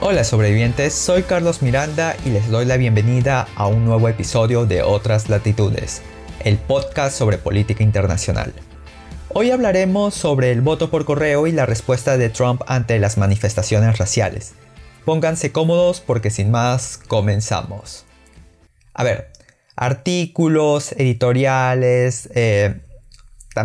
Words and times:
Hola 0.00 0.22
sobrevivientes, 0.22 0.94
soy 0.94 1.24
Carlos 1.24 1.60
Miranda 1.60 2.14
y 2.24 2.30
les 2.30 2.48
doy 2.48 2.64
la 2.66 2.76
bienvenida 2.76 3.48
a 3.56 3.66
un 3.66 3.84
nuevo 3.84 4.08
episodio 4.08 4.64
de 4.64 4.82
Otras 4.82 5.28
Latitudes, 5.28 6.02
el 6.44 6.56
podcast 6.56 7.18
sobre 7.18 7.36
política 7.36 7.82
internacional. 7.82 8.52
Hoy 9.30 9.50
hablaremos 9.50 10.14
sobre 10.14 10.52
el 10.52 10.60
voto 10.60 10.88
por 10.88 11.04
correo 11.04 11.48
y 11.48 11.52
la 11.52 11.66
respuesta 11.66 12.16
de 12.16 12.28
Trump 12.28 12.62
ante 12.68 13.00
las 13.00 13.18
manifestaciones 13.18 13.98
raciales. 13.98 14.54
Pónganse 15.04 15.50
cómodos 15.50 16.00
porque 16.00 16.30
sin 16.30 16.52
más 16.52 16.96
comenzamos. 16.96 18.04
A 18.94 19.02
ver, 19.02 19.32
artículos, 19.74 20.92
editoriales, 20.92 22.28
eh, 22.36 22.82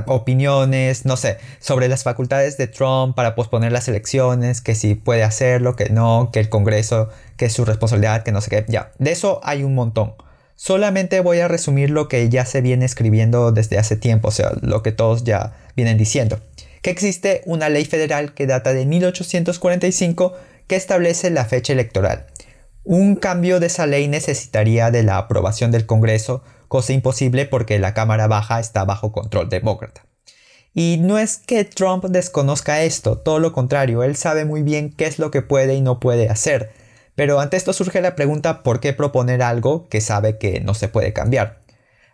opiniones, 0.08 1.06
no 1.06 1.18
sé, 1.18 1.38
sobre 1.60 1.88
las 1.88 2.04
facultades 2.04 2.58
de 2.58 2.68
Trump 2.68 3.16
para 3.16 3.36
posponer 3.36 3.72
las 3.72 3.88
elecciones, 3.88 4.62
que 4.62 4.76
si 4.76 4.96
puede 4.96 5.24
hacerlo, 5.24 5.76
que 5.76 5.90
no, 5.90 6.30
que 6.34 6.40
el 6.40 6.50
Congreso, 6.50 7.10
que 7.38 7.46
es 7.46 7.54
su 7.54 7.66
responsabilidad, 7.66 8.24
que 8.24 8.32
no 8.32 8.42
sé 8.42 8.50
qué, 8.50 8.66
ya, 8.68 8.92
de 9.00 9.12
eso 9.12 9.40
hay 9.44 9.64
un 9.64 9.76
montón. 9.76 10.16
Solamente 10.56 11.20
voy 11.20 11.40
a 11.40 11.48
resumir 11.48 11.90
lo 11.90 12.08
que 12.08 12.30
ya 12.30 12.46
se 12.46 12.62
viene 12.62 12.86
escribiendo 12.86 13.52
desde 13.52 13.78
hace 13.78 13.96
tiempo, 13.96 14.30
o 14.30 14.32
sea, 14.32 14.52
lo 14.62 14.84
que 14.84 14.92
todos 14.92 15.24
ya 15.24 15.54
vienen 15.76 15.98
diciendo. 15.98 16.40
Que 16.82 16.90
existe 16.90 17.42
una 17.46 17.70
ley 17.70 17.86
federal 17.86 18.34
que 18.34 18.48
data 18.48 18.74
de 18.74 18.86
1845 18.86 20.34
que 20.68 20.76
establece 20.76 21.30
la 21.30 21.46
fecha 21.46 21.74
electoral. 21.74 22.28
Un 22.86 23.16
cambio 23.16 23.62
de 23.62 23.68
esa 23.68 23.88
ley 23.88 24.10
necesitaría 24.10 24.92
de 24.92 25.04
la 25.04 25.18
aprobación 25.18 25.72
del 25.72 25.86
Congreso, 25.86 26.44
cosa 26.68 26.92
imposible 26.92 27.46
porque 27.46 27.80
la 27.80 27.94
Cámara 27.94 28.28
Baja 28.28 28.60
está 28.60 28.84
bajo 28.84 29.14
control 29.14 29.48
demócrata. 29.48 30.06
Y 30.74 30.98
no 31.00 31.18
es 31.18 31.38
que 31.38 31.64
Trump 31.64 32.04
desconozca 32.06 32.84
esto, 32.84 33.18
todo 33.18 33.40
lo 33.40 33.54
contrario, 33.54 34.04
él 34.04 34.18
sabe 34.18 34.44
muy 34.44 34.64
bien 34.64 34.92
qué 34.92 35.06
es 35.06 35.18
lo 35.18 35.32
que 35.32 35.42
puede 35.42 35.76
y 35.76 35.82
no 35.82 36.02
puede 36.02 36.28
hacer. 36.28 36.72
Pero 37.16 37.40
ante 37.40 37.56
esto 37.56 37.72
surge 37.72 38.02
la 38.02 38.16
pregunta 38.16 38.64
¿por 38.64 38.82
qué 38.82 38.92
proponer 38.92 39.44
algo 39.44 39.88
que 39.88 40.02
sabe 40.02 40.38
que 40.38 40.60
no 40.60 40.74
se 40.74 40.90
puede 40.90 41.14
cambiar? 41.14 41.62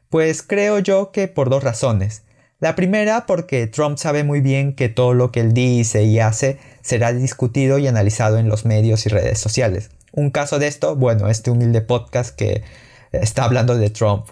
Pues 0.09 0.43
creo 0.43 0.77
yo 0.77 1.11
que 1.11 1.27
por 1.27 1.49
dos 1.49 1.63
razones. 1.63 2.23
La 2.59 2.75
primera 2.75 3.25
porque 3.25 3.65
Trump 3.65 3.97
sabe 3.97 4.23
muy 4.23 4.41
bien 4.41 4.75
que 4.75 4.89
todo 4.89 5.13
lo 5.15 5.31
que 5.31 5.39
él 5.39 5.53
dice 5.53 6.03
y 6.03 6.19
hace 6.19 6.59
será 6.81 7.11
discutido 7.13 7.79
y 7.79 7.87
analizado 7.87 8.37
en 8.37 8.49
los 8.49 8.65
medios 8.65 9.05
y 9.07 9.09
redes 9.09 9.39
sociales. 9.39 9.89
Un 10.11 10.31
caso 10.31 10.59
de 10.59 10.67
esto, 10.67 10.95
bueno, 10.95 11.29
este 11.29 11.51
humilde 11.51 11.81
podcast 11.81 12.35
que 12.35 12.63
está 13.11 13.43
hablando 13.43 13.75
de 13.77 13.89
Trump 13.89 14.27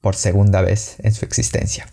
por 0.00 0.16
segunda 0.16 0.60
vez 0.62 0.96
en 1.00 1.12
su 1.12 1.24
existencia. 1.24 1.86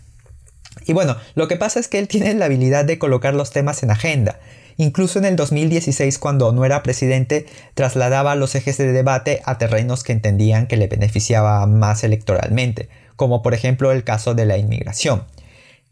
Y 0.86 0.92
bueno, 0.92 1.16
lo 1.34 1.48
que 1.48 1.56
pasa 1.56 1.80
es 1.80 1.88
que 1.88 1.98
él 1.98 2.08
tiene 2.08 2.34
la 2.34 2.46
habilidad 2.46 2.84
de 2.84 2.98
colocar 2.98 3.34
los 3.34 3.50
temas 3.50 3.82
en 3.82 3.90
agenda. 3.90 4.38
Incluso 4.76 5.18
en 5.18 5.24
el 5.24 5.36
2016, 5.36 6.18
cuando 6.18 6.52
no 6.52 6.64
era 6.64 6.82
presidente, 6.82 7.46
trasladaba 7.74 8.34
los 8.34 8.54
ejes 8.54 8.76
de 8.76 8.92
debate 8.92 9.40
a 9.44 9.56
terrenos 9.56 10.02
que 10.02 10.12
entendían 10.12 10.66
que 10.66 10.76
le 10.76 10.88
beneficiaba 10.88 11.64
más 11.66 12.02
electoralmente, 12.02 12.88
como 13.16 13.40
por 13.42 13.54
ejemplo 13.54 13.92
el 13.92 14.02
caso 14.02 14.34
de 14.34 14.46
la 14.46 14.58
inmigración. 14.58 15.24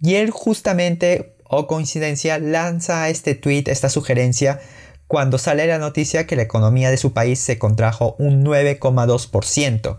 Y 0.01 0.17
él 0.17 0.31
justamente, 0.31 1.37
o 1.45 1.69
coincidencia, 1.69 2.41
lanza 2.41 3.09
este 3.09 3.37
tweet, 3.37 3.65
esta 3.67 3.89
sugerencia, 3.89 4.61
cuando 5.13 5.37
sale 5.37 5.67
la 5.67 5.77
noticia 5.77 6.27
que 6.27 6.37
la 6.37 6.43
economía 6.43 6.91
de 6.91 6.97
su 6.97 7.13
país 7.13 7.39
se 7.39 7.59
contrajo 7.59 8.17
un 8.19 8.43
9,2%. 8.43 9.99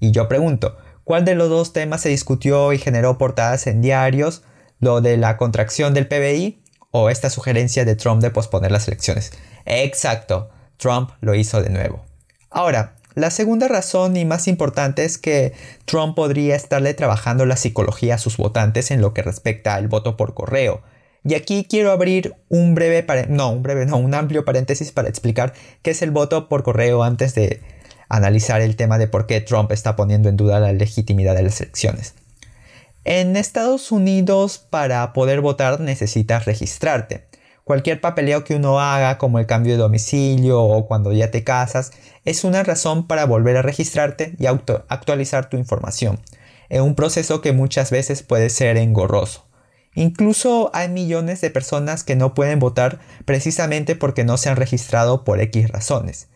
Y 0.00 0.10
yo 0.10 0.26
pregunto, 0.26 0.78
¿Cuál 1.04 1.26
de 1.26 1.34
los 1.34 1.50
dos 1.50 1.74
temas 1.74 2.00
se 2.00 2.08
discutió 2.08 2.72
y 2.72 2.78
generó 2.78 3.18
portadas 3.18 3.66
en 3.66 3.82
diarios? 3.82 4.42
¿Lo 4.80 5.02
de 5.02 5.18
la 5.18 5.36
contracción 5.36 5.92
del 5.92 6.08
PBI 6.08 6.62
o 6.90 7.10
esta 7.10 7.28
sugerencia 7.28 7.84
de 7.84 7.94
Trump 7.94 8.22
de 8.22 8.30
posponer 8.30 8.72
las 8.72 8.88
elecciones? 8.88 9.32
Exacto, 9.66 10.48
Trump 10.78 11.10
lo 11.20 11.34
hizo 11.34 11.60
de 11.60 11.68
nuevo. 11.68 12.02
Ahora, 12.48 12.96
la 13.14 13.30
segunda 13.30 13.68
razón 13.68 14.16
y 14.16 14.24
más 14.24 14.48
importante 14.48 15.04
es 15.04 15.18
que 15.18 15.52
Trump 15.84 16.16
podría 16.16 16.56
estarle 16.56 16.94
trabajando 16.94 17.44
la 17.44 17.58
psicología 17.58 18.14
a 18.14 18.18
sus 18.18 18.38
votantes 18.38 18.90
en 18.90 19.02
lo 19.02 19.12
que 19.12 19.20
respecta 19.20 19.74
al 19.74 19.88
voto 19.88 20.16
por 20.16 20.32
correo. 20.32 20.80
Y 21.24 21.34
aquí 21.34 21.66
quiero 21.68 21.90
abrir 21.90 22.34
un 22.50 22.74
breve, 22.74 23.04
no, 23.28 23.50
un 23.50 23.62
breve, 23.62 23.86
no, 23.86 23.96
un 23.96 24.14
amplio 24.14 24.44
paréntesis 24.44 24.92
para 24.92 25.08
explicar 25.08 25.54
qué 25.80 25.92
es 25.92 26.02
el 26.02 26.10
voto 26.10 26.50
por 26.50 26.62
correo 26.62 27.02
antes 27.02 27.34
de 27.34 27.62
analizar 28.10 28.60
el 28.60 28.76
tema 28.76 28.98
de 28.98 29.08
por 29.08 29.26
qué 29.26 29.40
Trump 29.40 29.72
está 29.72 29.96
poniendo 29.96 30.28
en 30.28 30.36
duda 30.36 30.60
la 30.60 30.72
legitimidad 30.72 31.34
de 31.34 31.44
las 31.44 31.60
elecciones. 31.62 32.14
En 33.04 33.36
Estados 33.36 33.90
Unidos 33.90 34.58
para 34.58 35.14
poder 35.14 35.40
votar 35.40 35.80
necesitas 35.80 36.44
registrarte. 36.44 37.26
Cualquier 37.64 38.02
papeleo 38.02 38.44
que 38.44 38.56
uno 38.56 38.78
haga, 38.78 39.16
como 39.16 39.38
el 39.38 39.46
cambio 39.46 39.72
de 39.72 39.78
domicilio 39.78 40.62
o 40.62 40.86
cuando 40.86 41.10
ya 41.12 41.30
te 41.30 41.42
casas, 41.42 41.92
es 42.26 42.44
una 42.44 42.62
razón 42.62 43.06
para 43.06 43.24
volver 43.24 43.56
a 43.56 43.62
registrarte 43.62 44.34
y 44.38 44.44
actualizar 44.44 45.48
tu 45.48 45.56
información, 45.56 46.20
en 46.68 46.82
un 46.82 46.94
proceso 46.94 47.40
que 47.40 47.52
muchas 47.52 47.90
veces 47.90 48.22
puede 48.22 48.50
ser 48.50 48.76
engorroso. 48.76 49.46
Incluso 49.94 50.70
hay 50.74 50.88
millones 50.88 51.40
de 51.40 51.50
personas 51.50 52.04
que 52.04 52.16
no 52.16 52.34
pueden 52.34 52.58
votar 52.58 53.00
precisamente 53.24 53.96
porque 53.96 54.24
no 54.24 54.36
se 54.36 54.48
han 54.48 54.56
registrado 54.56 55.24
por 55.24 55.40
X 55.40 55.68
razones. 55.70 56.28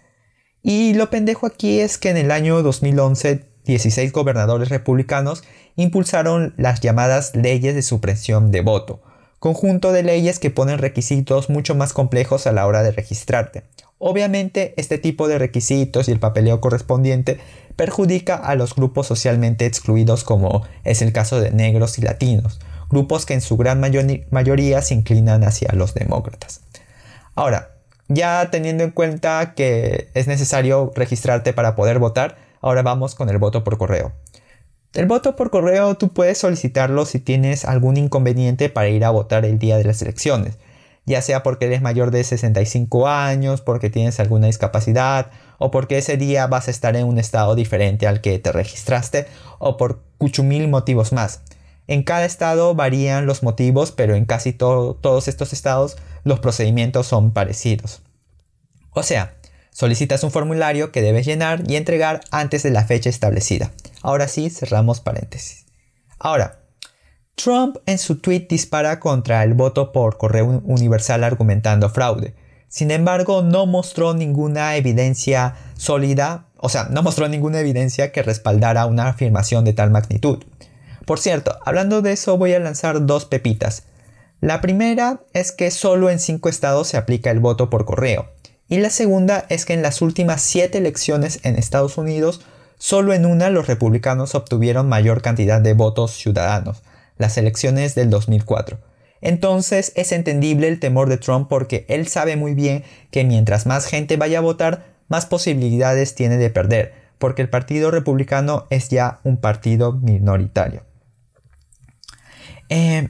Y 0.62 0.94
lo 0.94 1.10
pendejo 1.10 1.46
aquí 1.46 1.80
es 1.80 1.98
que 1.98 2.10
en 2.10 2.16
el 2.16 2.30
año 2.30 2.62
2011 2.62 3.48
16 3.68 4.12
gobernadores 4.12 4.70
republicanos 4.70 5.44
impulsaron 5.76 6.54
las 6.56 6.80
llamadas 6.80 7.36
leyes 7.36 7.74
de 7.74 7.82
supresión 7.82 8.50
de 8.50 8.62
voto, 8.62 9.02
conjunto 9.38 9.92
de 9.92 10.02
leyes 10.02 10.38
que 10.38 10.50
ponen 10.50 10.78
requisitos 10.78 11.50
mucho 11.50 11.74
más 11.74 11.92
complejos 11.92 12.46
a 12.46 12.52
la 12.52 12.66
hora 12.66 12.82
de 12.82 12.92
registrarte. 12.92 13.64
Obviamente 13.98 14.74
este 14.78 14.96
tipo 14.96 15.28
de 15.28 15.38
requisitos 15.38 16.08
y 16.08 16.12
el 16.12 16.18
papeleo 16.18 16.60
correspondiente 16.60 17.38
perjudica 17.76 18.36
a 18.36 18.54
los 18.54 18.74
grupos 18.74 19.06
socialmente 19.06 19.66
excluidos 19.66 20.24
como 20.24 20.62
es 20.84 21.02
el 21.02 21.12
caso 21.12 21.38
de 21.38 21.50
negros 21.50 21.98
y 21.98 22.02
latinos, 22.02 22.58
grupos 22.88 23.26
que 23.26 23.34
en 23.34 23.40
su 23.40 23.56
gran 23.56 23.80
mayoría 23.80 24.82
se 24.82 24.94
inclinan 24.94 25.44
hacia 25.44 25.72
los 25.74 25.94
demócratas. 25.94 26.60
Ahora, 27.34 27.76
ya 28.08 28.50
teniendo 28.50 28.84
en 28.84 28.90
cuenta 28.90 29.54
que 29.54 30.10
es 30.14 30.26
necesario 30.26 30.92
registrarte 30.94 31.52
para 31.52 31.76
poder 31.76 31.98
votar, 31.98 32.36
ahora 32.60 32.82
vamos 32.82 33.14
con 33.14 33.28
el 33.28 33.38
voto 33.38 33.64
por 33.64 33.78
correo. 33.78 34.12
El 34.94 35.06
voto 35.06 35.36
por 35.36 35.50
correo 35.50 35.96
tú 35.96 36.08
puedes 36.14 36.38
solicitarlo 36.38 37.04
si 37.04 37.20
tienes 37.20 37.66
algún 37.66 37.98
inconveniente 37.98 38.70
para 38.70 38.88
ir 38.88 39.04
a 39.04 39.10
votar 39.10 39.44
el 39.44 39.58
día 39.58 39.76
de 39.76 39.84
las 39.84 40.00
elecciones, 40.00 40.56
ya 41.04 41.20
sea 41.20 41.42
porque 41.42 41.66
eres 41.66 41.82
mayor 41.82 42.10
de 42.10 42.24
65 42.24 43.06
años, 43.06 43.60
porque 43.60 43.90
tienes 43.90 44.18
alguna 44.18 44.46
discapacidad, 44.46 45.30
o 45.58 45.70
porque 45.70 45.98
ese 45.98 46.16
día 46.16 46.46
vas 46.46 46.68
a 46.68 46.70
estar 46.70 46.96
en 46.96 47.06
un 47.06 47.18
estado 47.18 47.54
diferente 47.54 48.06
al 48.06 48.22
que 48.22 48.38
te 48.38 48.50
registraste, 48.50 49.26
o 49.58 49.76
por 49.76 50.02
mil 50.42 50.68
motivos 50.68 51.12
más. 51.12 51.42
En 51.88 52.02
cada 52.02 52.26
estado 52.26 52.74
varían 52.74 53.26
los 53.26 53.42
motivos, 53.42 53.92
pero 53.92 54.14
en 54.14 54.26
casi 54.26 54.52
todos 54.52 55.26
estos 55.26 55.52
estados 55.52 55.96
los 56.22 56.38
procedimientos 56.38 57.06
son 57.06 57.32
parecidos. 57.32 58.02
O 58.92 59.02
sea, 59.02 59.34
solicitas 59.72 60.22
un 60.22 60.30
formulario 60.30 60.92
que 60.92 61.02
debes 61.02 61.26
llenar 61.26 61.62
y 61.66 61.76
entregar 61.76 62.20
antes 62.30 62.62
de 62.62 62.70
la 62.70 62.84
fecha 62.84 63.08
establecida. 63.08 63.72
Ahora 64.02 64.28
sí, 64.28 64.50
cerramos 64.50 65.00
paréntesis. 65.00 65.64
Ahora, 66.18 66.60
Trump 67.36 67.78
en 67.86 67.98
su 67.98 68.18
tweet 68.18 68.48
dispara 68.50 69.00
contra 69.00 69.42
el 69.42 69.54
voto 69.54 69.92
por 69.92 70.18
correo 70.18 70.60
universal 70.64 71.24
argumentando 71.24 71.88
fraude. 71.88 72.34
Sin 72.68 72.90
embargo, 72.90 73.42
no 73.42 73.64
mostró 73.64 74.12
ninguna 74.12 74.76
evidencia 74.76 75.54
sólida, 75.74 76.48
o 76.58 76.68
sea, 76.68 76.88
no 76.90 77.02
mostró 77.02 77.28
ninguna 77.28 77.60
evidencia 77.60 78.12
que 78.12 78.22
respaldara 78.22 78.84
una 78.84 79.08
afirmación 79.08 79.64
de 79.64 79.72
tal 79.72 79.90
magnitud. 79.90 80.44
Por 81.08 81.18
cierto, 81.18 81.56
hablando 81.64 82.02
de 82.02 82.12
eso 82.12 82.36
voy 82.36 82.52
a 82.52 82.60
lanzar 82.60 83.06
dos 83.06 83.24
pepitas. 83.24 83.84
La 84.42 84.60
primera 84.60 85.22
es 85.32 85.52
que 85.52 85.70
solo 85.70 86.10
en 86.10 86.18
cinco 86.18 86.50
estados 86.50 86.88
se 86.88 86.98
aplica 86.98 87.30
el 87.30 87.40
voto 87.40 87.70
por 87.70 87.86
correo. 87.86 88.28
Y 88.68 88.76
la 88.76 88.90
segunda 88.90 89.46
es 89.48 89.64
que 89.64 89.72
en 89.72 89.80
las 89.80 90.02
últimas 90.02 90.42
siete 90.42 90.76
elecciones 90.76 91.40
en 91.44 91.56
Estados 91.56 91.96
Unidos, 91.96 92.42
solo 92.76 93.14
en 93.14 93.24
una 93.24 93.48
los 93.48 93.68
republicanos 93.68 94.34
obtuvieron 94.34 94.86
mayor 94.90 95.22
cantidad 95.22 95.62
de 95.62 95.72
votos 95.72 96.10
ciudadanos, 96.10 96.82
las 97.16 97.38
elecciones 97.38 97.94
del 97.94 98.10
2004. 98.10 98.76
Entonces 99.22 99.92
es 99.96 100.12
entendible 100.12 100.68
el 100.68 100.78
temor 100.78 101.08
de 101.08 101.16
Trump 101.16 101.48
porque 101.48 101.86
él 101.88 102.06
sabe 102.06 102.36
muy 102.36 102.52
bien 102.52 102.84
que 103.10 103.24
mientras 103.24 103.64
más 103.64 103.86
gente 103.86 104.18
vaya 104.18 104.40
a 104.40 104.42
votar, 104.42 104.84
más 105.08 105.24
posibilidades 105.24 106.14
tiene 106.14 106.36
de 106.36 106.50
perder, 106.50 106.92
porque 107.16 107.40
el 107.40 107.48
Partido 107.48 107.90
Republicano 107.90 108.66
es 108.68 108.90
ya 108.90 109.20
un 109.24 109.38
partido 109.38 109.94
minoritario. 109.94 110.86
Eh, 112.68 113.08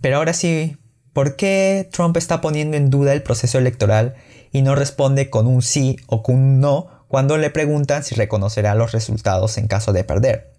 pero 0.00 0.16
ahora 0.16 0.32
sí, 0.32 0.76
¿por 1.12 1.36
qué 1.36 1.88
Trump 1.92 2.16
está 2.16 2.40
poniendo 2.40 2.76
en 2.76 2.90
duda 2.90 3.12
el 3.12 3.22
proceso 3.22 3.58
electoral 3.58 4.14
y 4.52 4.62
no 4.62 4.74
responde 4.74 5.30
con 5.30 5.46
un 5.46 5.62
sí 5.62 5.96
o 6.06 6.22
con 6.22 6.36
un 6.36 6.60
no 6.60 7.04
cuando 7.08 7.36
le 7.36 7.50
preguntan 7.50 8.04
si 8.04 8.14
reconocerá 8.14 8.74
los 8.74 8.92
resultados 8.92 9.58
en 9.58 9.68
caso 9.68 9.92
de 9.92 10.04
perder? 10.04 10.52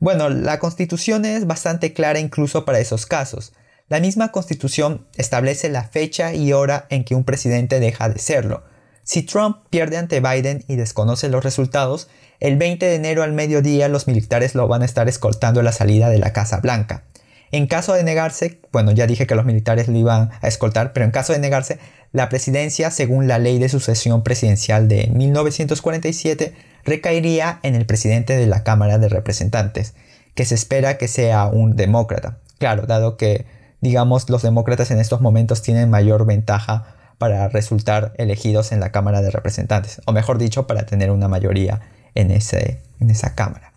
Bueno, 0.00 0.28
la 0.28 0.58
constitución 0.58 1.24
es 1.24 1.46
bastante 1.46 1.92
clara 1.92 2.20
incluso 2.20 2.64
para 2.64 2.78
esos 2.78 3.06
casos. 3.06 3.52
La 3.88 4.00
misma 4.00 4.32
constitución 4.32 5.06
establece 5.16 5.68
la 5.70 5.84
fecha 5.84 6.34
y 6.34 6.52
hora 6.52 6.86
en 6.90 7.04
que 7.04 7.14
un 7.14 7.24
presidente 7.24 7.80
deja 7.80 8.08
de 8.08 8.18
serlo. 8.18 8.64
Si 9.02 9.22
Trump 9.22 9.64
pierde 9.70 9.96
ante 9.96 10.20
Biden 10.20 10.64
y 10.68 10.76
desconoce 10.76 11.30
los 11.30 11.42
resultados, 11.42 12.08
el 12.40 12.58
20 12.58 12.84
de 12.84 12.94
enero 12.94 13.22
al 13.22 13.32
mediodía 13.32 13.88
los 13.88 14.06
militares 14.06 14.54
lo 14.54 14.68
van 14.68 14.82
a 14.82 14.84
estar 14.84 15.08
escoltando 15.08 15.60
a 15.60 15.62
la 15.62 15.72
salida 15.72 16.10
de 16.10 16.18
la 16.18 16.34
Casa 16.34 16.58
Blanca. 16.60 17.04
En 17.50 17.66
caso 17.66 17.94
de 17.94 18.04
negarse, 18.04 18.60
bueno, 18.72 18.92
ya 18.92 19.06
dije 19.06 19.26
que 19.26 19.34
los 19.34 19.44
militares 19.44 19.88
lo 19.88 19.96
iban 19.96 20.30
a 20.40 20.48
escoltar, 20.48 20.92
pero 20.92 21.04
en 21.04 21.10
caso 21.10 21.32
de 21.32 21.38
negarse, 21.38 21.78
la 22.12 22.28
presidencia, 22.28 22.90
según 22.90 23.28
la 23.28 23.38
ley 23.38 23.58
de 23.58 23.68
sucesión 23.68 24.22
presidencial 24.22 24.88
de 24.88 25.08
1947, 25.08 26.54
recaería 26.84 27.60
en 27.62 27.74
el 27.74 27.86
presidente 27.86 28.36
de 28.36 28.46
la 28.46 28.64
Cámara 28.64 28.98
de 28.98 29.08
Representantes, 29.08 29.94
que 30.34 30.44
se 30.44 30.54
espera 30.54 30.98
que 30.98 31.08
sea 31.08 31.46
un 31.46 31.76
demócrata. 31.76 32.38
Claro, 32.58 32.86
dado 32.86 33.16
que, 33.16 33.46
digamos, 33.80 34.30
los 34.30 34.42
demócratas 34.42 34.90
en 34.90 34.98
estos 34.98 35.20
momentos 35.20 35.62
tienen 35.62 35.90
mayor 35.90 36.26
ventaja 36.26 36.94
para 37.18 37.48
resultar 37.48 38.14
elegidos 38.16 38.72
en 38.72 38.80
la 38.80 38.92
Cámara 38.92 39.20
de 39.20 39.30
Representantes, 39.30 40.00
o 40.06 40.12
mejor 40.12 40.38
dicho, 40.38 40.66
para 40.66 40.86
tener 40.86 41.10
una 41.10 41.28
mayoría 41.28 41.80
en, 42.14 42.30
ese, 42.30 42.80
en 43.00 43.10
esa 43.10 43.34
Cámara. 43.34 43.72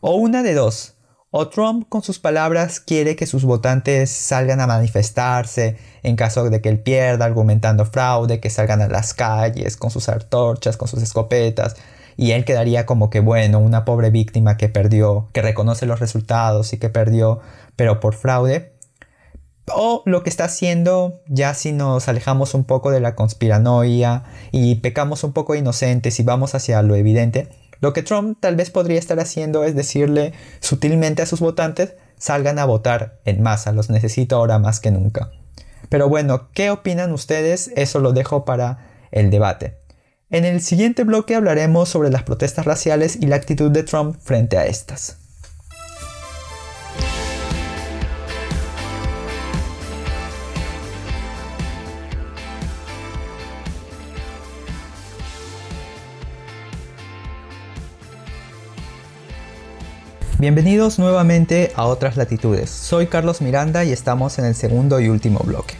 O 0.00 0.16
una 0.16 0.42
de 0.42 0.54
dos, 0.54 0.94
o 1.34 1.48
Trump 1.48 1.88
con 1.88 2.02
sus 2.02 2.18
palabras 2.18 2.78
quiere 2.78 3.16
que 3.16 3.26
sus 3.26 3.44
votantes 3.44 4.10
salgan 4.10 4.60
a 4.60 4.66
manifestarse 4.66 5.78
en 6.02 6.14
caso 6.14 6.50
de 6.50 6.60
que 6.60 6.68
él 6.68 6.78
pierda 6.78 7.24
argumentando 7.24 7.86
fraude, 7.86 8.38
que 8.38 8.50
salgan 8.50 8.82
a 8.82 8.88
las 8.88 9.14
calles 9.14 9.78
con 9.78 9.90
sus 9.90 10.10
antorchas, 10.10 10.76
con 10.76 10.88
sus 10.88 11.02
escopetas, 11.02 11.76
y 12.18 12.32
él 12.32 12.44
quedaría 12.44 12.84
como 12.84 13.08
que 13.08 13.20
bueno, 13.20 13.60
una 13.60 13.86
pobre 13.86 14.10
víctima 14.10 14.58
que 14.58 14.68
perdió, 14.68 15.28
que 15.32 15.40
reconoce 15.40 15.86
los 15.86 16.00
resultados 16.00 16.74
y 16.74 16.78
que 16.78 16.90
perdió, 16.90 17.40
pero 17.76 17.98
por 17.98 18.14
fraude. 18.14 18.74
O 19.74 20.02
lo 20.04 20.22
que 20.22 20.28
está 20.28 20.44
haciendo, 20.44 21.22
ya 21.28 21.54
si 21.54 21.72
nos 21.72 22.08
alejamos 22.08 22.52
un 22.52 22.64
poco 22.64 22.90
de 22.90 23.00
la 23.00 23.14
conspiranoia 23.14 24.24
y 24.50 24.74
pecamos 24.76 25.24
un 25.24 25.32
poco 25.32 25.54
inocentes 25.54 26.20
y 26.20 26.24
vamos 26.24 26.54
hacia 26.54 26.82
lo 26.82 26.94
evidente, 26.94 27.48
lo 27.82 27.92
que 27.92 28.04
Trump 28.04 28.38
tal 28.40 28.54
vez 28.54 28.70
podría 28.70 29.00
estar 29.00 29.18
haciendo 29.18 29.64
es 29.64 29.74
decirle 29.74 30.32
sutilmente 30.60 31.20
a 31.20 31.26
sus 31.26 31.40
votantes, 31.40 31.94
salgan 32.16 32.60
a 32.60 32.64
votar 32.64 33.18
en 33.24 33.42
masa, 33.42 33.72
los 33.72 33.90
necesito 33.90 34.36
ahora 34.36 34.60
más 34.60 34.78
que 34.78 34.92
nunca. 34.92 35.32
Pero 35.88 36.08
bueno, 36.08 36.48
¿qué 36.54 36.70
opinan 36.70 37.12
ustedes? 37.12 37.72
Eso 37.74 37.98
lo 37.98 38.12
dejo 38.12 38.44
para 38.44 38.78
el 39.10 39.30
debate. 39.30 39.78
En 40.30 40.44
el 40.44 40.62
siguiente 40.62 41.02
bloque 41.02 41.34
hablaremos 41.34 41.88
sobre 41.88 42.10
las 42.10 42.22
protestas 42.22 42.66
raciales 42.66 43.16
y 43.16 43.26
la 43.26 43.34
actitud 43.36 43.72
de 43.72 43.82
Trump 43.82 44.16
frente 44.20 44.56
a 44.56 44.66
estas. 44.66 45.18
Bienvenidos 60.42 60.98
nuevamente 60.98 61.70
a 61.76 61.84
Otras 61.84 62.16
Latitudes. 62.16 62.68
Soy 62.68 63.06
Carlos 63.06 63.40
Miranda 63.40 63.84
y 63.84 63.92
estamos 63.92 64.40
en 64.40 64.44
el 64.44 64.56
segundo 64.56 64.98
y 64.98 65.08
último 65.08 65.38
bloque. 65.38 65.76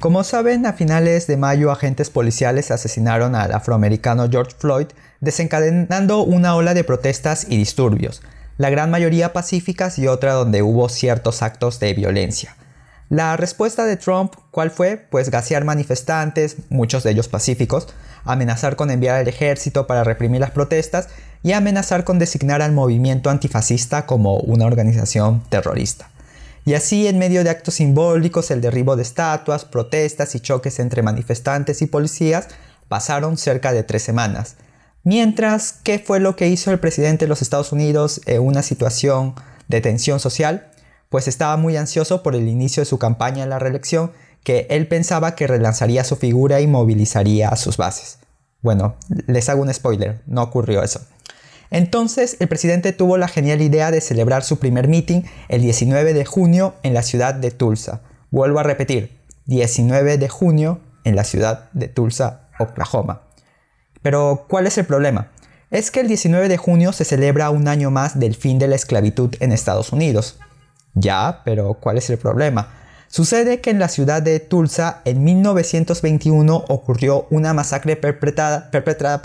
Como 0.00 0.24
saben, 0.24 0.64
a 0.64 0.72
finales 0.72 1.26
de 1.26 1.36
mayo 1.36 1.70
agentes 1.70 2.08
policiales 2.08 2.70
asesinaron 2.70 3.34
al 3.34 3.52
afroamericano 3.52 4.26
George 4.30 4.56
Floyd, 4.58 4.86
desencadenando 5.20 6.22
una 6.22 6.56
ola 6.56 6.72
de 6.72 6.82
protestas 6.82 7.44
y 7.46 7.58
disturbios, 7.58 8.22
la 8.56 8.70
gran 8.70 8.90
mayoría 8.90 9.34
pacíficas 9.34 9.98
y 9.98 10.08
otra 10.08 10.32
donde 10.32 10.62
hubo 10.62 10.88
ciertos 10.88 11.42
actos 11.42 11.78
de 11.78 11.92
violencia. 11.92 12.56
La 13.10 13.36
respuesta 13.36 13.84
de 13.84 13.98
Trump, 13.98 14.32
¿cuál 14.50 14.70
fue? 14.70 14.96
Pues 14.96 15.30
gasear 15.30 15.66
manifestantes, 15.66 16.56
muchos 16.70 17.02
de 17.02 17.10
ellos 17.10 17.28
pacíficos, 17.28 17.88
amenazar 18.24 18.76
con 18.76 18.90
enviar 18.90 19.16
al 19.16 19.28
ejército 19.28 19.86
para 19.86 20.04
reprimir 20.04 20.40
las 20.40 20.52
protestas 20.52 21.08
y 21.42 21.52
amenazar 21.52 22.04
con 22.04 22.18
designar 22.18 22.62
al 22.62 22.72
movimiento 22.72 23.30
antifascista 23.30 24.06
como 24.06 24.36
una 24.36 24.66
organización 24.66 25.42
terrorista. 25.48 26.10
Y 26.64 26.74
así, 26.74 27.06
en 27.06 27.18
medio 27.18 27.44
de 27.44 27.50
actos 27.50 27.74
simbólicos, 27.74 28.50
el 28.50 28.60
derribo 28.60 28.96
de 28.96 29.02
estatuas, 29.02 29.64
protestas 29.64 30.34
y 30.34 30.40
choques 30.40 30.78
entre 30.80 31.02
manifestantes 31.02 31.80
y 31.80 31.86
policías, 31.86 32.48
pasaron 32.88 33.38
cerca 33.38 33.72
de 33.72 33.84
tres 33.84 34.02
semanas. 34.02 34.56
Mientras, 35.02 35.72
¿qué 35.82 35.98
fue 35.98 36.20
lo 36.20 36.36
que 36.36 36.48
hizo 36.48 36.70
el 36.70 36.80
presidente 36.80 37.24
de 37.24 37.28
los 37.30 37.40
Estados 37.40 37.72
Unidos 37.72 38.20
en 38.26 38.42
una 38.42 38.62
situación 38.62 39.34
de 39.68 39.80
tensión 39.80 40.20
social? 40.20 40.70
Pues 41.08 41.28
estaba 41.28 41.56
muy 41.56 41.76
ansioso 41.78 42.22
por 42.22 42.34
el 42.34 42.48
inicio 42.48 42.82
de 42.82 42.84
su 42.84 42.98
campaña 42.98 43.44
en 43.44 43.50
la 43.50 43.58
reelección, 43.58 44.12
que 44.44 44.66
él 44.68 44.88
pensaba 44.88 45.34
que 45.34 45.46
relanzaría 45.46 46.04
su 46.04 46.16
figura 46.16 46.60
y 46.60 46.66
movilizaría 46.66 47.48
a 47.48 47.56
sus 47.56 47.78
bases. 47.78 48.18
Bueno, 48.60 48.96
les 49.26 49.48
hago 49.48 49.62
un 49.62 49.72
spoiler, 49.72 50.20
no 50.26 50.42
ocurrió 50.42 50.82
eso. 50.82 51.00
Entonces 51.70 52.36
el 52.40 52.48
presidente 52.48 52.92
tuvo 52.92 53.18
la 53.18 53.28
genial 53.28 53.60
idea 53.60 53.90
de 53.90 54.00
celebrar 54.00 54.42
su 54.42 54.58
primer 54.58 54.88
meeting 54.88 55.22
el 55.48 55.62
19 55.62 56.14
de 56.14 56.24
junio 56.24 56.74
en 56.82 56.94
la 56.94 57.02
ciudad 57.02 57.34
de 57.34 57.50
Tulsa. 57.50 58.00
Vuelvo 58.30 58.58
a 58.58 58.62
repetir, 58.62 59.18
19 59.46 60.18
de 60.18 60.28
junio 60.28 60.80
en 61.04 61.16
la 61.16 61.24
ciudad 61.24 61.70
de 61.72 61.88
Tulsa, 61.88 62.48
Oklahoma. 62.58 63.22
Pero, 64.02 64.46
¿cuál 64.48 64.66
es 64.66 64.78
el 64.78 64.86
problema? 64.86 65.30
Es 65.70 65.90
que 65.90 66.00
el 66.00 66.08
19 66.08 66.48
de 66.48 66.56
junio 66.56 66.92
se 66.92 67.04
celebra 67.04 67.50
un 67.50 67.68
año 67.68 67.90
más 67.90 68.18
del 68.18 68.34
fin 68.34 68.58
de 68.58 68.68
la 68.68 68.76
esclavitud 68.76 69.34
en 69.40 69.52
Estados 69.52 69.92
Unidos. 69.92 70.38
Ya, 70.94 71.42
pero 71.44 71.74
¿cuál 71.74 71.98
es 71.98 72.08
el 72.10 72.18
problema? 72.18 72.77
Sucede 73.10 73.62
que 73.62 73.70
en 73.70 73.78
la 73.78 73.88
ciudad 73.88 74.20
de 74.20 74.38
Tulsa 74.38 75.00
en 75.06 75.24
1921 75.24 76.64
ocurrió 76.68 77.26
una 77.30 77.54
masacre 77.54 77.96
perpetrada, 77.96 79.22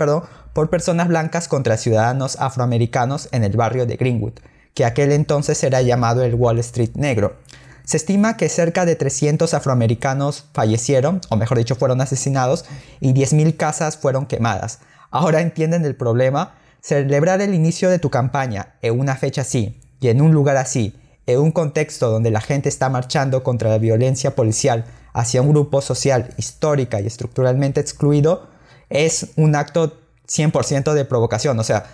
por 0.54 0.70
personas 0.70 1.08
blancas 1.08 1.48
contra 1.48 1.76
ciudadanos 1.76 2.36
afroamericanos 2.40 3.28
en 3.32 3.44
el 3.44 3.56
barrio 3.56 3.84
de 3.84 3.96
Greenwood, 3.96 4.34
que 4.72 4.86
aquel 4.86 5.12
entonces 5.12 5.62
era 5.62 5.82
llamado 5.82 6.22
el 6.22 6.34
Wall 6.34 6.60
Street 6.60 6.92
Negro. 6.94 7.36
Se 7.84 7.98
estima 7.98 8.38
que 8.38 8.48
cerca 8.48 8.86
de 8.86 8.96
300 8.96 9.52
afroamericanos 9.52 10.46
fallecieron, 10.54 11.20
o 11.28 11.36
mejor 11.36 11.58
dicho, 11.58 11.74
fueron 11.74 12.00
asesinados, 12.00 12.64
y 13.00 13.12
10.000 13.12 13.58
casas 13.58 13.98
fueron 13.98 14.24
quemadas. 14.24 14.78
Ahora 15.10 15.42
entienden 15.42 15.84
el 15.84 15.94
problema. 15.94 16.54
Celebrar 16.80 17.42
el 17.42 17.52
inicio 17.52 17.90
de 17.90 17.98
tu 17.98 18.08
campaña 18.08 18.74
en 18.80 18.98
una 18.98 19.16
fecha 19.16 19.42
así 19.42 19.80
y 20.00 20.08
en 20.08 20.20
un 20.20 20.32
lugar 20.32 20.56
así, 20.56 20.94
en 21.26 21.40
un 21.40 21.52
contexto 21.52 22.10
donde 22.10 22.30
la 22.30 22.40
gente 22.40 22.68
está 22.68 22.88
marchando 22.88 23.42
contra 23.42 23.70
la 23.70 23.78
violencia 23.78 24.34
policial 24.34 24.84
hacia 25.12 25.42
un 25.42 25.50
grupo 25.50 25.80
social 25.80 26.34
histórica 26.36 27.00
y 27.00 27.06
estructuralmente 27.06 27.80
excluido, 27.80 28.48
es 28.90 29.28
un 29.36 29.54
acto 29.54 29.92
100% 30.28 30.92
de 30.92 31.04
provocación. 31.04 31.58
O 31.58 31.64
sea, 31.64 31.84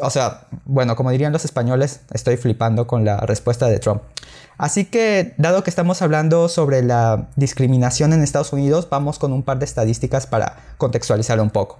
o 0.00 0.10
sea, 0.10 0.46
bueno, 0.64 0.96
como 0.96 1.10
dirían 1.10 1.32
los 1.32 1.44
españoles, 1.44 2.00
estoy 2.12 2.36
flipando 2.36 2.86
con 2.86 3.04
la 3.04 3.18
respuesta 3.18 3.68
de 3.68 3.78
Trump. 3.78 4.02
Así 4.56 4.86
que, 4.86 5.34
dado 5.38 5.62
que 5.64 5.70
estamos 5.70 6.02
hablando 6.02 6.48
sobre 6.48 6.82
la 6.82 7.28
discriminación 7.36 8.12
en 8.12 8.22
Estados 8.22 8.52
Unidos, 8.52 8.88
vamos 8.90 9.18
con 9.18 9.32
un 9.32 9.42
par 9.42 9.58
de 9.58 9.64
estadísticas 9.64 10.26
para 10.26 10.56
contextualizar 10.78 11.40
un 11.40 11.50
poco. 11.50 11.78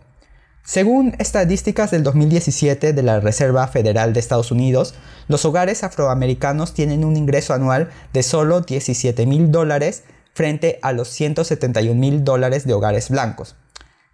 Según 0.65 1.17
estadísticas 1.19 1.91
del 1.91 2.05
2017 2.05 2.93
de 2.93 3.03
la 3.03 3.19
Reserva 3.19 3.67
Federal 3.67 4.13
de 4.13 4.21
Estados 4.21 4.53
Unidos, 4.53 4.95
los 5.27 5.45
hogares 5.45 5.83
afroamericanos 5.83 6.73
tienen 6.73 7.05
un 7.05 7.17
ingreso 7.17 7.53
anual 7.53 7.91
de 8.13 8.23
solo 8.23 8.61
17 8.61 9.27
mil 9.27 9.51
dólares 9.51 10.05
frente 10.35 10.79
a 10.83 10.93
los 10.93 11.09
171 11.09 11.99
mil 11.99 12.23
dólares 12.23 12.65
de 12.65 12.75
hogares 12.75 13.11
blancos. 13.11 13.57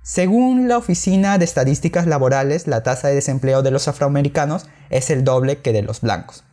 Según 0.02 0.68
la 0.68 0.78
Oficina 0.78 1.36
de 1.36 1.44
Estadísticas 1.44 2.06
Laborales, 2.06 2.66
la 2.66 2.82
tasa 2.82 3.08
de 3.08 3.16
desempleo 3.16 3.62
de 3.62 3.70
los 3.70 3.86
afroamericanos 3.86 4.66
es 4.88 5.10
el 5.10 5.24
doble 5.24 5.58
que 5.58 5.74
de 5.74 5.82
los 5.82 6.00
blancos. 6.00 6.44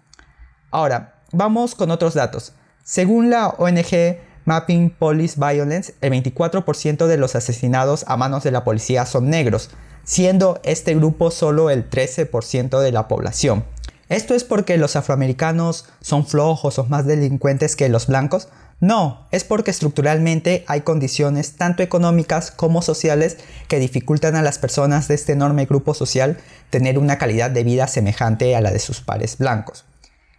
Ahora, 0.71 1.21
vamos 1.31 1.73
con 1.73 1.89
otros 1.89 2.15
datos. 2.15 2.51
Según 2.83 3.29
la 3.29 3.47
ONG 3.47 4.17
Mapping 4.45 4.91
Police 4.91 5.35
Violence, 5.37 5.95
el 6.01 6.13
24% 6.13 7.07
de 7.07 7.17
los 7.17 7.35
asesinados 7.35 8.05
a 8.07 8.15
manos 8.15 8.43
de 8.43 8.51
la 8.51 8.63
policía 8.63 9.05
son 9.05 9.29
negros, 9.29 9.71
siendo 10.03 10.59
este 10.63 10.93
grupo 10.95 11.31
solo 11.31 11.71
el 11.71 11.89
13% 11.89 12.79
de 12.79 12.91
la 12.91 13.07
población. 13.07 13.65
¿Esto 14.07 14.35
es 14.35 14.43
porque 14.43 14.77
los 14.77 14.95
afroamericanos 14.95 15.85
son 15.99 16.27
flojos 16.27 16.77
o 16.77 16.85
más 16.85 17.07
delincuentes 17.07 17.75
que 17.75 17.89
los 17.89 18.05
blancos? 18.05 18.49
No, 18.79 19.25
es 19.31 19.43
porque 19.43 19.71
estructuralmente 19.71 20.63
hay 20.67 20.81
condiciones 20.81 21.55
tanto 21.55 21.81
económicas 21.81 22.51
como 22.51 22.83
sociales 22.83 23.37
que 23.67 23.79
dificultan 23.79 24.35
a 24.35 24.43
las 24.43 24.59
personas 24.59 25.07
de 25.07 25.15
este 25.15 25.31
enorme 25.31 25.65
grupo 25.65 25.95
social 25.95 26.37
tener 26.69 26.99
una 26.99 27.17
calidad 27.17 27.49
de 27.49 27.63
vida 27.63 27.87
semejante 27.87 28.55
a 28.55 28.61
la 28.61 28.71
de 28.71 28.79
sus 28.79 29.01
pares 29.01 29.39
blancos. 29.39 29.85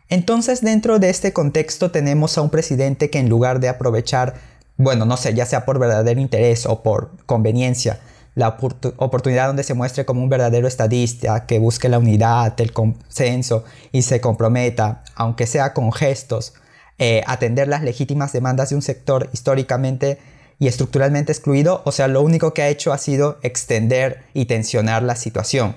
Entonces 0.08 0.60
dentro 0.60 0.98
de 0.98 1.10
este 1.10 1.32
contexto 1.32 1.90
tenemos 1.90 2.38
a 2.38 2.42
un 2.42 2.50
presidente 2.50 3.10
que 3.10 3.18
en 3.18 3.28
lugar 3.28 3.60
de 3.60 3.68
aprovechar, 3.68 4.34
bueno, 4.76 5.04
no 5.04 5.16
sé, 5.16 5.34
ya 5.34 5.46
sea 5.46 5.64
por 5.64 5.78
verdadero 5.78 6.20
interés 6.20 6.66
o 6.66 6.82
por 6.82 7.10
conveniencia, 7.26 7.98
la 8.36 8.58
oportunidad 8.98 9.46
donde 9.46 9.64
se 9.64 9.74
muestre 9.74 10.04
como 10.04 10.22
un 10.22 10.28
verdadero 10.28 10.68
estadista 10.68 11.46
que 11.46 11.58
busque 11.58 11.88
la 11.88 11.98
unidad, 11.98 12.60
el 12.60 12.72
consenso 12.72 13.64
y 13.92 14.02
se 14.02 14.20
comprometa, 14.20 15.02
aunque 15.14 15.46
sea 15.46 15.72
con 15.72 15.90
gestos, 15.90 16.52
eh, 16.98 17.22
atender 17.26 17.66
las 17.66 17.82
legítimas 17.82 18.32
demandas 18.32 18.70
de 18.70 18.76
un 18.76 18.82
sector 18.82 19.30
históricamente 19.32 20.18
y 20.58 20.68
estructuralmente 20.68 21.32
excluido, 21.32 21.82
o 21.84 21.92
sea, 21.92 22.08
lo 22.08 22.22
único 22.22 22.54
que 22.54 22.62
ha 22.62 22.68
hecho 22.68 22.92
ha 22.92 22.98
sido 22.98 23.38
extender 23.42 24.24
y 24.34 24.44
tensionar 24.44 25.02
la 25.02 25.16
situación. 25.16 25.76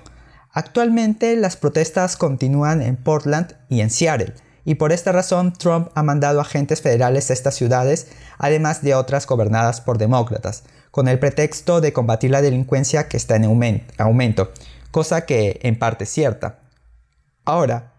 Actualmente 0.52 1.36
las 1.36 1.58
protestas 1.58 2.18
continúan 2.18 2.82
en 2.82 2.96
Portland 2.96 3.56
y 3.70 3.82
en 3.82 3.90
Seattle, 3.90 4.34
y 4.66 4.76
por 4.76 4.92
esta 4.92 5.12
razón 5.12 5.54
Trump 5.54 5.90
ha 5.96 6.04
mandado 6.04 6.42
agentes 6.42 6.82
federales 6.82 7.30
a 7.30 7.34
estas 7.34 7.56
ciudades, 7.56 8.08
además 8.38 8.82
de 8.82 8.96
otras 8.96 9.28
gobernadas 9.28 9.82
por 9.82 9.98
demócratas, 9.98 10.64
con 10.92 11.08
el 11.08 11.20
pretexto 11.20 11.82
de 11.82 11.94
combatir 11.94 12.32
la 12.32 12.42
delincuencia 12.42 13.08
que 13.08 13.18
está 13.18 13.36
en 13.36 13.84
aumento, 13.98 14.52
cosa 14.92 15.26
que 15.26 15.60
en 15.64 15.78
parte 15.78 16.06
es 16.06 16.10
cierta. 16.10 16.60
Ahora, 17.46 17.94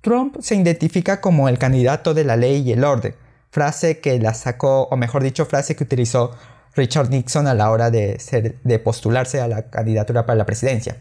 Trump 0.00 0.36
se 0.40 0.56
identifica 0.56 1.20
como 1.20 1.48
el 1.48 1.58
candidato 1.58 2.14
de 2.14 2.24
la 2.24 2.36
ley 2.36 2.62
y 2.62 2.72
el 2.72 2.84
orden, 2.84 3.14
frase 3.50 4.00
que 4.00 4.18
la 4.18 4.34
sacó, 4.34 4.84
o 4.84 4.96
mejor 4.96 5.22
dicho, 5.22 5.46
frase 5.46 5.76
que 5.76 5.84
utilizó 5.84 6.32
Richard 6.74 7.10
Nixon 7.10 7.46
a 7.46 7.54
la 7.54 7.70
hora 7.70 7.90
de, 7.90 8.18
de 8.64 8.78
postularse 8.78 9.40
a 9.40 9.48
la 9.48 9.70
candidatura 9.70 10.24
para 10.24 10.36
la 10.36 10.46
presidencia. 10.46 10.96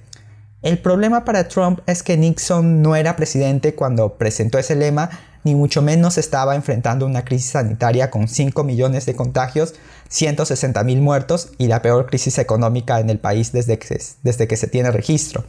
El 0.61 0.77
problema 0.77 1.25
para 1.25 1.47
Trump 1.47 1.79
es 1.87 2.03
que 2.03 2.17
Nixon 2.17 2.83
no 2.83 2.95
era 2.95 3.15
presidente 3.15 3.73
cuando 3.73 4.17
presentó 4.19 4.59
ese 4.59 4.75
lema, 4.75 5.09
ni 5.43 5.55
mucho 5.55 5.81
menos 5.81 6.19
estaba 6.19 6.55
enfrentando 6.55 7.07
una 7.07 7.25
crisis 7.25 7.51
sanitaria 7.51 8.11
con 8.11 8.27
5 8.27 8.63
millones 8.63 9.07
de 9.07 9.15
contagios, 9.15 9.73
160 10.09 10.83
mil 10.83 11.01
muertos 11.01 11.49
y 11.57 11.65
la 11.65 11.81
peor 11.81 12.05
crisis 12.05 12.37
económica 12.37 12.99
en 12.99 13.09
el 13.09 13.17
país 13.17 13.51
desde 13.51 13.79
que, 13.79 13.99
desde 14.21 14.47
que 14.47 14.55
se 14.55 14.67
tiene 14.67 14.91
registro. 14.91 15.45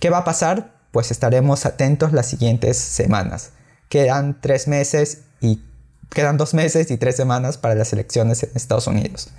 ¿Qué 0.00 0.10
va 0.10 0.18
a 0.18 0.24
pasar? 0.24 0.72
Pues 0.90 1.12
estaremos 1.12 1.64
atentos 1.64 2.12
las 2.12 2.26
siguientes 2.26 2.76
semanas. 2.76 3.50
Quedan 3.88 4.40
tres 4.40 4.66
meses 4.66 5.22
y 5.40 5.62
quedan 6.10 6.38
dos 6.38 6.54
meses 6.54 6.90
y 6.90 6.96
tres 6.96 7.14
semanas 7.14 7.56
para 7.56 7.76
las 7.76 7.92
elecciones 7.92 8.42
en 8.42 8.50
Estados 8.56 8.88
Unidos. 8.88 9.30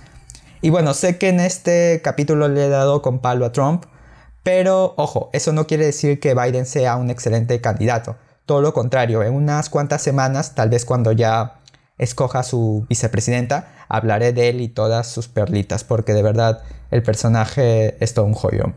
Y 0.62 0.70
bueno, 0.70 0.94
sé 0.94 1.18
que 1.18 1.28
en 1.28 1.40
este 1.40 2.00
capítulo 2.02 2.48
le 2.48 2.64
he 2.64 2.68
dado 2.70 3.02
con 3.02 3.18
palo 3.18 3.44
a 3.44 3.52
Trump, 3.52 3.84
pero 4.42 4.94
ojo, 4.96 5.30
eso 5.32 5.52
no 5.52 5.66
quiere 5.66 5.86
decir 5.86 6.20
que 6.20 6.34
Biden 6.34 6.66
sea 6.66 6.96
un 6.96 7.10
excelente 7.10 7.60
candidato. 7.60 8.16
Todo 8.46 8.60
lo 8.60 8.72
contrario, 8.72 9.22
en 9.22 9.34
unas 9.34 9.70
cuantas 9.70 10.02
semanas, 10.02 10.54
tal 10.54 10.68
vez 10.68 10.84
cuando 10.84 11.12
ya 11.12 11.60
escoja 11.98 12.42
su 12.42 12.84
vicepresidenta, 12.88 13.68
hablaré 13.88 14.32
de 14.32 14.48
él 14.48 14.60
y 14.60 14.68
todas 14.68 15.06
sus 15.06 15.28
perlitas, 15.28 15.84
porque 15.84 16.12
de 16.12 16.22
verdad 16.22 16.62
el 16.90 17.02
personaje 17.02 18.02
es 18.02 18.14
todo 18.14 18.24
un 18.24 18.34
joyo. 18.34 18.72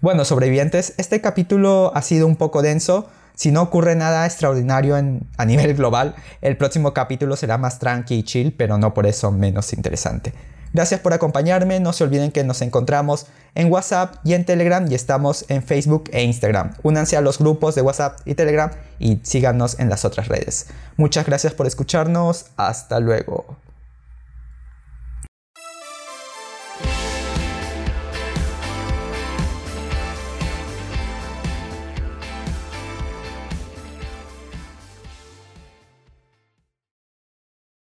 Bueno, 0.00 0.24
sobrevivientes, 0.24 0.94
este 0.98 1.20
capítulo 1.20 1.92
ha 1.94 2.02
sido 2.02 2.26
un 2.26 2.36
poco 2.36 2.62
denso. 2.62 3.08
Si 3.34 3.50
no 3.50 3.62
ocurre 3.62 3.96
nada 3.96 4.26
extraordinario 4.26 4.96
a 4.96 5.44
nivel 5.44 5.74
global, 5.74 6.14
el 6.40 6.56
próximo 6.56 6.92
capítulo 6.92 7.34
será 7.36 7.58
más 7.58 7.78
tranqui 7.78 8.16
y 8.16 8.22
chill, 8.22 8.52
pero 8.52 8.78
no 8.78 8.94
por 8.94 9.06
eso 9.06 9.32
menos 9.32 9.72
interesante. 9.72 10.32
Gracias 10.72 11.00
por 11.00 11.12
acompañarme, 11.12 11.80
no 11.80 11.92
se 11.92 12.04
olviden 12.04 12.32
que 12.32 12.44
nos 12.44 12.62
encontramos 12.62 13.26
en 13.54 13.70
WhatsApp 13.70 14.16
y 14.24 14.32
en 14.34 14.44
Telegram 14.44 14.90
y 14.90 14.94
estamos 14.94 15.44
en 15.48 15.62
Facebook 15.62 16.04
e 16.12 16.22
Instagram. 16.22 16.74
Únanse 16.82 17.16
a 17.16 17.20
los 17.20 17.38
grupos 17.38 17.74
de 17.74 17.82
WhatsApp 17.82 18.20
y 18.24 18.34
Telegram 18.34 18.70
y 18.98 19.20
síganos 19.22 19.78
en 19.78 19.90
las 19.90 20.04
otras 20.04 20.28
redes. 20.28 20.68
Muchas 20.96 21.26
gracias 21.26 21.52
por 21.52 21.66
escucharnos, 21.66 22.46
hasta 22.56 23.00
luego. 23.00 23.56